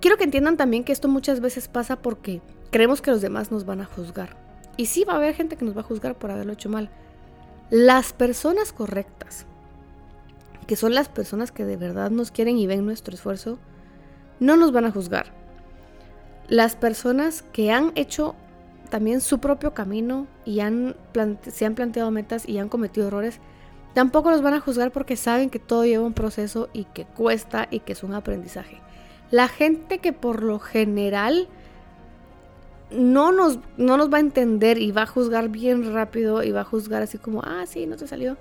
Quiero 0.00 0.16
que 0.16 0.24
entiendan 0.24 0.56
también 0.56 0.84
que 0.84 0.92
esto 0.92 1.08
muchas 1.08 1.40
veces 1.40 1.66
pasa 1.66 1.96
porque 1.96 2.40
creemos 2.70 3.02
que 3.02 3.10
los 3.10 3.20
demás 3.20 3.50
nos 3.50 3.64
van 3.64 3.80
a 3.80 3.84
juzgar. 3.86 4.36
Y 4.76 4.86
sí 4.86 5.04
va 5.04 5.14
a 5.14 5.16
haber 5.16 5.34
gente 5.34 5.56
que 5.56 5.64
nos 5.64 5.76
va 5.76 5.80
a 5.80 5.84
juzgar 5.84 6.16
por 6.16 6.30
haberlo 6.30 6.52
hecho 6.52 6.68
mal. 6.68 6.88
Las 7.70 8.12
personas 8.12 8.72
correctas, 8.72 9.44
que 10.68 10.76
son 10.76 10.94
las 10.94 11.08
personas 11.08 11.50
que 11.50 11.64
de 11.64 11.76
verdad 11.76 12.10
nos 12.10 12.30
quieren 12.30 12.58
y 12.58 12.66
ven 12.66 12.84
nuestro 12.84 13.14
esfuerzo, 13.14 13.58
no 14.38 14.56
nos 14.56 14.70
van 14.70 14.84
a 14.84 14.92
juzgar. 14.92 15.32
Las 16.48 16.76
personas 16.76 17.42
que 17.52 17.72
han 17.72 17.92
hecho 17.96 18.36
también 18.88 19.20
su 19.20 19.38
propio 19.38 19.74
camino 19.74 20.26
y 20.44 20.60
han 20.60 20.96
se 21.50 21.66
han 21.66 21.74
planteado 21.74 22.10
metas 22.10 22.48
y 22.48 22.58
han 22.58 22.68
cometido 22.68 23.08
errores, 23.08 23.40
tampoco 23.94 24.30
los 24.30 24.42
van 24.42 24.54
a 24.54 24.60
juzgar 24.60 24.92
porque 24.92 25.16
saben 25.16 25.50
que 25.50 25.58
todo 25.58 25.84
lleva 25.84 26.06
un 26.06 26.14
proceso 26.14 26.68
y 26.72 26.84
que 26.84 27.04
cuesta 27.04 27.66
y 27.70 27.80
que 27.80 27.92
es 27.92 28.02
un 28.02 28.14
aprendizaje. 28.14 28.80
La 29.30 29.48
gente 29.48 29.98
que 29.98 30.12
por 30.12 30.42
lo 30.42 30.58
general 30.58 31.48
no 32.90 33.32
nos, 33.32 33.58
no 33.76 33.96
nos 33.96 34.12
va 34.12 34.18
a 34.18 34.20
entender 34.20 34.78
y 34.78 34.92
va 34.92 35.02
a 35.02 35.06
juzgar 35.06 35.48
bien 35.48 35.92
rápido 35.92 36.42
y 36.42 36.52
va 36.52 36.62
a 36.62 36.64
juzgar 36.64 37.02
así 37.02 37.18
como, 37.18 37.42
ah, 37.42 37.64
sí, 37.66 37.86
no 37.86 37.96
te 37.96 38.06
salió. 38.06 38.36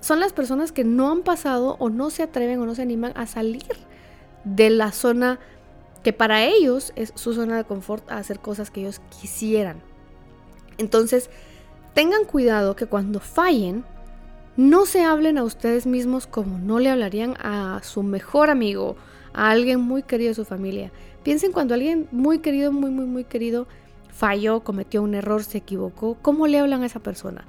Son 0.00 0.20
las 0.20 0.32
personas 0.32 0.72
que 0.72 0.84
no 0.84 1.10
han 1.10 1.22
pasado 1.22 1.76
o 1.78 1.88
no 1.88 2.10
se 2.10 2.22
atreven 2.22 2.60
o 2.60 2.66
no 2.66 2.74
se 2.74 2.82
animan 2.82 3.12
a 3.14 3.26
salir 3.26 3.64
de 4.44 4.70
la 4.70 4.92
zona 4.92 5.38
que 6.02 6.12
para 6.12 6.44
ellos 6.44 6.92
es 6.94 7.12
su 7.16 7.34
zona 7.34 7.56
de 7.56 7.64
confort 7.64 8.08
a 8.10 8.18
hacer 8.18 8.38
cosas 8.38 8.70
que 8.70 8.80
ellos 8.80 9.00
quisieran. 9.20 9.82
Entonces, 10.78 11.30
tengan 11.94 12.24
cuidado 12.24 12.76
que 12.76 12.86
cuando 12.86 13.20
fallen, 13.20 13.84
no 14.56 14.86
se 14.86 15.04
hablen 15.04 15.38
a 15.38 15.44
ustedes 15.44 15.86
mismos 15.86 16.26
como 16.26 16.58
no 16.58 16.78
le 16.78 16.90
hablarían 16.90 17.34
a 17.40 17.80
su 17.82 18.02
mejor 18.02 18.50
amigo, 18.50 18.96
a 19.36 19.50
alguien 19.50 19.80
muy 19.80 20.02
querido 20.02 20.30
de 20.30 20.34
su 20.34 20.44
familia. 20.44 20.90
Piensen 21.22 21.52
cuando 21.52 21.74
alguien 21.74 22.08
muy 22.10 22.40
querido, 22.40 22.72
muy, 22.72 22.90
muy, 22.90 23.04
muy 23.04 23.24
querido 23.24 23.68
falló, 24.10 24.60
cometió 24.60 25.02
un 25.02 25.14
error, 25.14 25.44
se 25.44 25.58
equivocó, 25.58 26.16
¿cómo 26.22 26.46
le 26.46 26.58
hablan 26.58 26.82
a 26.82 26.86
esa 26.86 27.00
persona? 27.00 27.44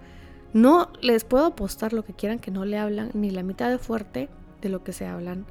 No 0.51 0.89
les 1.01 1.24
puedo 1.24 1.46
apostar 1.46 1.94
lo 1.94 2.03
que 2.03 2.13
quieran 2.13 2.39
que 2.39 2.51
no 2.51 2.65
le 2.65 2.77
hablan 2.77 3.12
ni 3.13 3.32
la 3.32 3.41
mitad 3.41 3.70
de 3.70 3.77
fuerte 3.77 4.27
de 4.62 4.67
lo 4.67 4.84
que 4.84 4.91
se 4.91 5.06
hablan 5.06 5.46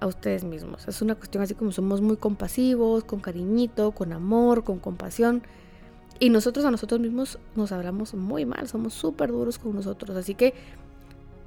a 0.00 0.06
ustedes 0.06 0.44
mismos. 0.44 0.86
Es 0.88 1.00
una 1.00 1.14
cuestión 1.14 1.42
así 1.42 1.54
como 1.54 1.72
somos 1.72 2.02
muy 2.02 2.18
compasivos, 2.18 3.04
con 3.04 3.20
cariñito, 3.20 3.92
con 3.92 4.12
amor, 4.12 4.64
con 4.64 4.78
compasión. 4.78 5.42
Y 6.18 6.28
nosotros 6.28 6.66
a 6.66 6.70
nosotros 6.70 7.00
mismos 7.00 7.38
nos 7.56 7.72
hablamos 7.72 8.12
muy 8.12 8.44
mal, 8.44 8.68
somos 8.68 8.92
súper 8.92 9.30
duros 9.32 9.58
con 9.58 9.74
nosotros. 9.74 10.16
Así 10.16 10.34
que 10.34 10.52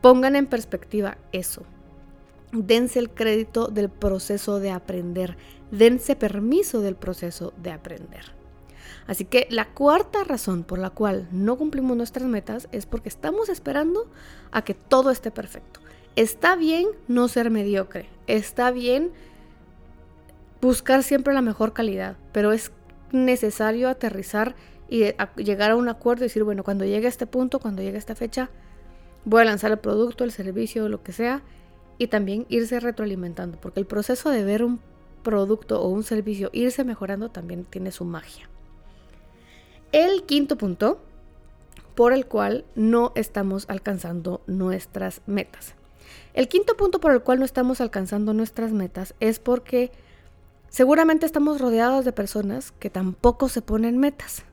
pongan 0.02 0.36
en 0.36 0.48
perspectiva 0.48 1.18
eso 1.32 1.64
dense 2.56 3.00
el 3.00 3.10
crédito 3.10 3.68
del 3.68 3.90
proceso 3.90 4.60
de 4.60 4.72
aprender, 4.72 5.38
dense 5.72 6.16
permiso 6.16 6.82
del 6.82 6.96
proceso 6.96 7.54
de 7.62 7.72
aprender. 7.72 8.34
Así 9.08 9.26
que 9.26 9.48
la 9.52 9.66
cuarta 9.66 10.24
razón 10.24 10.64
por 10.64 10.80
la 10.80 10.90
cual 10.90 11.28
no 11.32 11.58
cumplimos 11.58 11.96
nuestras 11.96 12.28
metas 12.28 12.68
es 12.72 12.86
porque 12.86 13.10
estamos 13.10 13.50
esperando 13.50 14.10
a 14.52 14.64
que 14.64 14.74
todo 14.74 15.12
esté 15.12 15.30
perfecto. 15.32 15.80
Está 16.16 16.56
bien 16.56 16.88
no 17.08 17.28
ser 17.28 17.52
mediocre, 17.52 18.08
está 18.26 18.72
bien 18.72 19.12
buscar 20.62 21.04
siempre 21.04 21.34
la 21.34 21.42
mejor 21.42 21.74
calidad, 21.74 22.16
pero 22.32 22.52
es 22.52 22.72
necesario 23.12 23.90
aterrizar 23.90 24.56
y 24.90 25.06
llegar 25.38 25.72
a 25.72 25.76
un 25.76 25.90
acuerdo 25.90 26.24
y 26.24 26.28
decir, 26.28 26.44
bueno, 26.44 26.64
cuando 26.64 26.86
llegue 26.86 27.06
a 27.06 27.10
este 27.10 27.28
punto, 27.28 27.60
cuando 27.60 27.82
llegue 27.82 27.98
a 27.98 28.00
esta 28.00 28.16
fecha, 28.16 28.50
voy 29.26 29.42
a 29.42 29.46
lanzar 29.46 29.72
el 29.72 29.80
producto, 29.80 30.24
el 30.24 30.32
servicio, 30.32 30.90
lo 30.90 31.04
que 31.04 31.12
sea, 31.12 31.42
y 31.98 32.08
también 32.08 32.46
irse 32.50 32.80
retroalimentando, 32.80 33.60
porque 33.60 33.80
el 33.80 33.86
proceso 33.86 34.30
de 34.30 34.44
ver 34.44 34.64
un 34.64 34.80
producto 35.24 35.82
o 35.82 35.88
un 35.88 36.04
servicio 36.04 36.50
irse 36.54 36.84
mejorando 36.84 37.30
también 37.30 37.66
tiene 37.66 37.92
su 37.92 38.06
magia. 38.06 38.50
El 39.92 40.24
quinto 40.24 40.58
punto 40.58 41.00
por 41.96 42.14
el 42.14 42.26
cual 42.26 42.66
no 42.76 43.12
estamos 43.16 43.66
alcanzando 43.70 44.42
nuestras 44.48 45.22
metas. 45.26 45.74
El 46.34 46.48
quinto 46.50 46.76
punto 46.76 47.00
por 47.00 47.14
el 47.14 47.22
cual 47.22 47.40
no 47.40 47.46
estamos 47.46 47.80
alcanzando 47.80 48.34
nuestras 48.34 48.72
metas 48.72 49.16
es 49.22 49.40
porque 49.40 49.92
seguramente 50.70 51.26
estamos 51.26 51.62
rodeados 51.62 52.04
de 52.04 52.12
personas 52.12 52.74
que 52.74 52.90
tampoco 52.90 53.48
se 53.48 53.62
ponen 53.62 53.98
metas. 53.98 54.44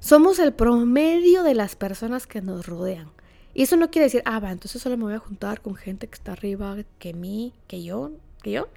Somos 0.00 0.38
el 0.38 0.52
promedio 0.52 1.44
de 1.44 1.54
las 1.54 1.76
personas 1.76 2.26
que 2.26 2.42
nos 2.42 2.66
rodean. 2.66 3.10
Y 3.58 3.62
eso 3.62 3.76
no 3.76 3.90
quiere 3.90 4.04
decir, 4.04 4.22
ah, 4.24 4.38
va, 4.38 4.52
entonces 4.52 4.80
solo 4.80 4.96
me 4.96 5.02
voy 5.02 5.14
a 5.14 5.18
juntar 5.18 5.60
con 5.60 5.74
gente 5.74 6.06
que 6.06 6.14
está 6.14 6.30
arriba 6.30 6.76
que 7.00 7.12
mí, 7.12 7.52
que 7.66 7.82
yo, 7.82 8.12
que 8.40 8.52
yo, 8.52 8.68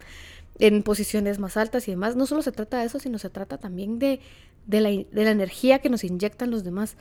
en 0.58 0.82
posiciones 0.82 1.38
más 1.38 1.56
altas 1.56 1.88
y 1.88 1.92
demás. 1.92 2.16
No 2.16 2.26
solo 2.26 2.42
se 2.42 2.52
trata 2.52 2.80
de 2.80 2.86
eso, 2.86 2.98
sino 2.98 3.20
se 3.20 3.30
trata 3.30 3.60
también 3.60 4.00
de, 4.00 4.22
de, 4.66 4.82
la, 4.82 4.90
de 4.90 5.24
la 5.24 5.30
energía 5.30 5.78
que 5.78 5.92
nos 5.92 6.04
inyectan 6.04 6.50
los 6.50 6.64
demás. 6.64 6.98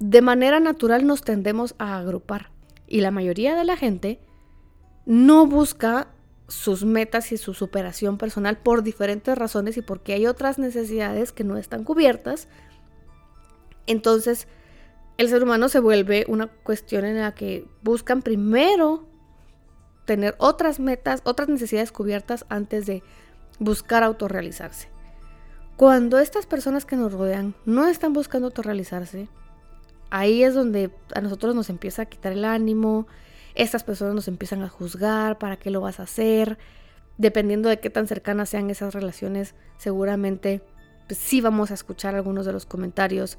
De 0.00 0.22
manera 0.22 0.58
natural 0.58 1.06
nos 1.06 1.22
tendemos 1.22 1.76
a 1.78 1.98
agrupar. 1.98 2.50
Y 2.88 3.00
la 3.00 3.12
mayoría 3.12 3.54
de 3.54 3.64
la 3.64 3.76
gente 3.76 4.18
no 5.04 5.46
busca 5.46 6.08
sus 6.48 6.84
metas 6.84 7.30
y 7.30 7.36
su 7.36 7.54
superación 7.54 8.18
personal 8.18 8.58
por 8.58 8.82
diferentes 8.82 9.38
razones 9.38 9.76
y 9.76 9.82
porque 9.82 10.14
hay 10.14 10.26
otras 10.26 10.58
necesidades 10.58 11.30
que 11.30 11.44
no 11.44 11.58
están 11.58 11.84
cubiertas. 11.84 12.48
Entonces, 13.86 14.48
el 15.18 15.28
ser 15.28 15.42
humano 15.42 15.68
se 15.68 15.80
vuelve 15.80 16.24
una 16.28 16.46
cuestión 16.46 17.04
en 17.04 17.20
la 17.20 17.34
que 17.34 17.66
buscan 17.82 18.22
primero 18.22 19.06
tener 20.04 20.34
otras 20.38 20.78
metas, 20.78 21.22
otras 21.24 21.48
necesidades 21.48 21.90
cubiertas 21.90 22.44
antes 22.48 22.86
de 22.86 23.02
buscar 23.58 24.02
autorrealizarse. 24.02 24.88
Cuando 25.76 26.18
estas 26.18 26.46
personas 26.46 26.86
que 26.86 26.96
nos 26.96 27.12
rodean 27.12 27.54
no 27.64 27.86
están 27.86 28.12
buscando 28.12 28.46
autorrealizarse, 28.48 29.28
ahí 30.10 30.42
es 30.42 30.54
donde 30.54 30.90
a 31.14 31.20
nosotros 31.20 31.54
nos 31.54 31.70
empieza 31.70 32.02
a 32.02 32.06
quitar 32.06 32.32
el 32.32 32.44
ánimo, 32.44 33.06
estas 33.54 33.84
personas 33.84 34.14
nos 34.14 34.28
empiezan 34.28 34.62
a 34.62 34.68
juzgar, 34.68 35.38
¿para 35.38 35.56
qué 35.56 35.70
lo 35.70 35.80
vas 35.80 35.98
a 35.98 36.04
hacer? 36.04 36.58
Dependiendo 37.18 37.68
de 37.68 37.80
qué 37.80 37.90
tan 37.90 38.06
cercanas 38.06 38.50
sean 38.50 38.70
esas 38.70 38.94
relaciones, 38.94 39.54
seguramente 39.78 40.62
pues, 41.06 41.18
sí 41.18 41.40
vamos 41.40 41.70
a 41.70 41.74
escuchar 41.74 42.14
algunos 42.14 42.46
de 42.46 42.52
los 42.52 42.66
comentarios 42.66 43.38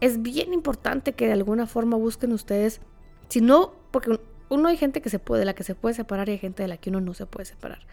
es 0.00 0.22
bien 0.22 0.52
importante 0.52 1.12
que 1.12 1.26
de 1.26 1.32
alguna 1.32 1.66
forma 1.66 1.96
busquen 1.96 2.32
ustedes, 2.32 2.80
si 3.28 3.40
no, 3.40 3.74
porque 3.90 4.20
uno 4.48 4.68
hay 4.68 4.76
gente 4.76 5.00
que 5.00 5.10
se 5.10 5.18
puede, 5.18 5.40
de 5.40 5.46
la 5.46 5.54
que 5.54 5.64
se 5.64 5.74
puede 5.74 5.94
separar 5.94 6.28
y 6.28 6.32
hay 6.32 6.38
gente 6.38 6.62
de 6.62 6.68
la 6.68 6.76
que 6.76 6.90
uno 6.90 7.00
no 7.00 7.14
se 7.14 7.26
puede 7.26 7.46
separar. 7.46 7.86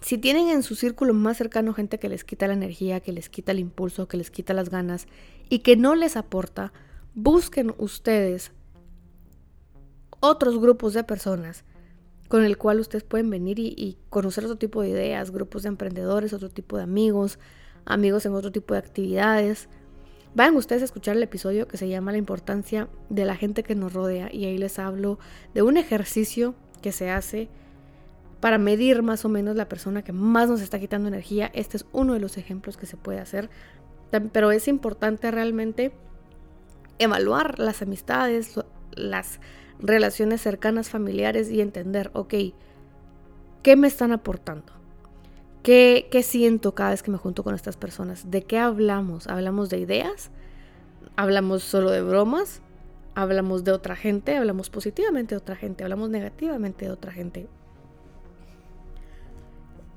Si 0.00 0.18
tienen 0.18 0.48
en 0.48 0.62
su 0.62 0.76
círculo 0.76 1.14
más 1.14 1.36
cercano 1.36 1.72
gente 1.72 1.98
que 1.98 2.08
les 2.08 2.22
quita 2.22 2.46
la 2.46 2.54
energía, 2.54 3.00
que 3.00 3.12
les 3.12 3.28
quita 3.28 3.52
el 3.52 3.58
impulso, 3.58 4.06
que 4.06 4.16
les 4.16 4.30
quita 4.30 4.54
las 4.54 4.70
ganas 4.70 5.06
y 5.48 5.60
que 5.60 5.76
no 5.76 5.94
les 5.94 6.16
aporta, 6.16 6.72
busquen 7.14 7.74
ustedes 7.78 8.52
otros 10.20 10.60
grupos 10.60 10.94
de 10.94 11.02
personas 11.02 11.64
con 12.28 12.44
el 12.44 12.58
cual 12.58 12.80
ustedes 12.80 13.04
pueden 13.04 13.30
venir 13.30 13.58
y, 13.58 13.98
conocer 14.10 14.44
otro 14.44 14.58
tipo 14.58 14.82
de 14.82 14.88
ideas, 14.90 15.30
grupos 15.30 15.62
de 15.62 15.68
emprendedores, 15.68 16.32
otro 16.32 16.50
tipo 16.50 16.76
de 16.76 16.82
amigos, 16.82 17.38
amigos 17.84 18.26
en 18.26 18.34
otro 18.34 18.50
tipo 18.50 18.74
de 18.74 18.80
actividades. 18.80 19.68
Vayan 20.36 20.56
ustedes 20.56 20.82
a 20.82 20.84
escuchar 20.84 21.16
el 21.16 21.22
episodio 21.22 21.66
que 21.66 21.78
se 21.78 21.88
llama 21.88 22.12
La 22.12 22.18
importancia 22.18 22.90
de 23.08 23.24
la 23.24 23.36
gente 23.36 23.62
que 23.62 23.74
nos 23.74 23.94
rodea 23.94 24.28
y 24.30 24.44
ahí 24.44 24.58
les 24.58 24.78
hablo 24.78 25.18
de 25.54 25.62
un 25.62 25.78
ejercicio 25.78 26.54
que 26.82 26.92
se 26.92 27.08
hace 27.08 27.48
para 28.40 28.58
medir 28.58 29.02
más 29.02 29.24
o 29.24 29.30
menos 29.30 29.56
la 29.56 29.66
persona 29.66 30.02
que 30.02 30.12
más 30.12 30.50
nos 30.50 30.60
está 30.60 30.78
quitando 30.78 31.08
energía. 31.08 31.50
Este 31.54 31.78
es 31.78 31.86
uno 31.90 32.12
de 32.12 32.20
los 32.20 32.36
ejemplos 32.36 32.76
que 32.76 32.84
se 32.84 32.98
puede 32.98 33.18
hacer, 33.18 33.48
pero 34.30 34.52
es 34.52 34.68
importante 34.68 35.30
realmente 35.30 35.92
evaluar 36.98 37.58
las 37.58 37.80
amistades, 37.80 38.60
las 38.92 39.40
relaciones 39.78 40.42
cercanas, 40.42 40.90
familiares 40.90 41.50
y 41.50 41.62
entender, 41.62 42.10
ok, 42.12 42.34
¿qué 43.62 43.74
me 43.76 43.88
están 43.88 44.12
aportando? 44.12 44.75
¿Qué, 45.66 46.06
¿Qué 46.12 46.22
siento 46.22 46.76
cada 46.76 46.90
vez 46.90 47.02
que 47.02 47.10
me 47.10 47.18
junto 47.18 47.42
con 47.42 47.52
estas 47.52 47.76
personas? 47.76 48.30
¿De 48.30 48.42
qué 48.42 48.56
hablamos? 48.56 49.26
¿Hablamos 49.26 49.68
de 49.68 49.80
ideas? 49.80 50.30
¿Hablamos 51.16 51.64
solo 51.64 51.90
de 51.90 52.02
bromas? 52.02 52.62
¿Hablamos 53.16 53.64
de 53.64 53.72
otra 53.72 53.96
gente? 53.96 54.36
¿Hablamos 54.36 54.70
positivamente 54.70 55.34
de 55.34 55.40
otra 55.40 55.56
gente? 55.56 55.82
¿Hablamos 55.82 56.08
negativamente 56.08 56.84
de 56.84 56.92
otra 56.92 57.10
gente? 57.10 57.48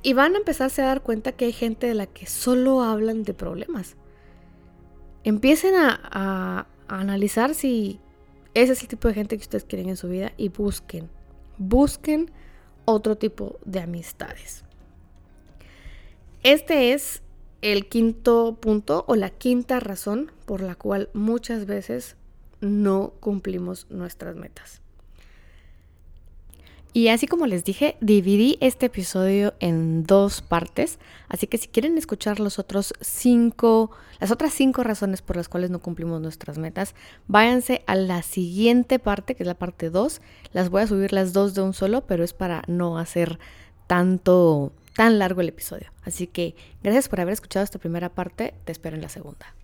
Y 0.01 0.13
van 0.13 0.33
a 0.33 0.39
empezarse 0.39 0.81
a 0.81 0.87
dar 0.87 1.03
cuenta 1.03 1.33
que 1.33 1.45
hay 1.45 1.53
gente 1.53 1.85
de 1.85 1.93
la 1.93 2.07
que 2.07 2.25
solo 2.25 2.81
hablan 2.81 3.21
de 3.21 3.35
problemas. 3.35 3.95
Empiecen 5.23 5.75
a, 5.75 5.99
a 6.11 6.65
analizar 6.87 7.53
si 7.53 7.99
ese 8.55 8.73
es 8.73 8.81
el 8.81 8.87
tipo 8.87 9.07
de 9.07 9.13
gente 9.13 9.37
que 9.37 9.43
ustedes 9.43 9.65
quieren 9.65 9.89
en 9.89 9.97
su 9.97 10.09
vida 10.09 10.33
y 10.35 10.49
busquen, 10.49 11.11
busquen 11.59 12.31
otro 12.85 13.17
tipo 13.17 13.59
de 13.65 13.81
amistades. 13.81 14.65
Este 16.43 16.93
es 16.93 17.21
el 17.61 17.87
quinto 17.87 18.57
punto 18.61 19.03
o 19.07 19.15
la 19.15 19.29
quinta 19.29 19.79
razón 19.79 20.31
por 20.45 20.61
la 20.61 20.75
cual 20.75 21.09
muchas 21.13 21.65
veces 21.65 22.15
no 22.61 23.13
cumplimos 23.19 23.87
nuestras 23.89 24.35
metas. 24.35 24.81
Y 26.91 27.09
así 27.09 27.27
como 27.27 27.45
les 27.45 27.63
dije, 27.63 27.97
dividí 28.01 28.57
este 28.61 28.87
episodio 28.87 29.53
en 29.59 30.05
dos 30.05 30.41
partes, 30.41 30.97
así 31.27 31.45
que 31.45 31.59
si 31.59 31.67
quieren 31.67 31.99
escuchar 31.99 32.39
los 32.39 32.57
otros 32.57 32.95
cinco, 32.99 33.91
las 34.19 34.31
otras 34.31 34.53
cinco 34.53 34.81
razones 34.81 35.21
por 35.21 35.35
las 35.35 35.49
cuales 35.49 35.69
no 35.69 35.79
cumplimos 35.79 36.19
nuestras 36.19 36.57
metas, 36.57 36.95
váyanse 37.27 37.83
a 37.85 37.95
la 37.95 38.23
siguiente 38.23 38.97
parte, 38.97 39.35
que 39.35 39.43
es 39.43 39.47
la 39.47 39.53
parte 39.53 39.91
2. 39.91 40.19
Las 40.51 40.69
voy 40.69 40.81
a 40.81 40.87
subir 40.87 41.13
las 41.13 41.31
dos 41.31 41.53
de 41.53 41.61
un 41.61 41.73
solo, 41.73 42.07
pero 42.07 42.23
es 42.23 42.33
para 42.33 42.63
no 42.65 42.97
hacer 42.97 43.37
tanto, 43.85 44.71
tan 44.99 45.17
largo 45.17 45.39
el 45.39 45.47
episodio. 45.47 45.93
Así 46.03 46.27
que 46.27 46.55
gracias 46.83 47.07
por 47.07 47.21
haber 47.21 47.31
escuchado 47.31 47.63
esta 47.63 47.79
primera 47.79 48.09
parte, 48.09 48.53
te 48.65 48.73
espero 48.73 48.97
en 48.97 49.01
la 49.01 49.07
segunda. 49.07 49.55